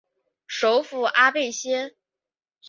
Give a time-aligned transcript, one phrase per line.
[0.47, 1.93] 首府阿贝歇。